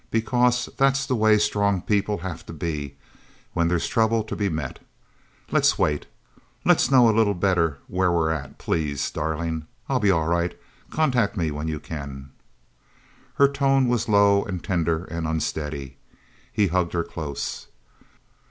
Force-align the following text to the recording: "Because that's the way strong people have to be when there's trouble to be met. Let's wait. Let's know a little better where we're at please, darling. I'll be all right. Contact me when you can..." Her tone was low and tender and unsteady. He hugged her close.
"Because 0.09 0.67
that's 0.77 1.05
the 1.05 1.13
way 1.15 1.37
strong 1.37 1.79
people 1.83 2.17
have 2.25 2.43
to 2.47 2.53
be 2.53 2.95
when 3.53 3.67
there's 3.67 3.85
trouble 3.87 4.23
to 4.23 4.35
be 4.35 4.49
met. 4.49 4.79
Let's 5.51 5.77
wait. 5.77 6.07
Let's 6.65 6.89
know 6.89 7.07
a 7.07 7.13
little 7.15 7.35
better 7.35 7.77
where 7.85 8.11
we're 8.11 8.31
at 8.31 8.57
please, 8.57 9.11
darling. 9.11 9.67
I'll 9.87 9.99
be 9.99 10.09
all 10.09 10.25
right. 10.27 10.59
Contact 10.89 11.37
me 11.37 11.51
when 11.51 11.67
you 11.67 11.79
can..." 11.79 12.31
Her 13.35 13.47
tone 13.47 13.87
was 13.87 14.09
low 14.09 14.43
and 14.43 14.63
tender 14.63 15.05
and 15.05 15.27
unsteady. 15.27 15.97
He 16.51 16.69
hugged 16.69 16.93
her 16.93 17.03
close. 17.03 17.67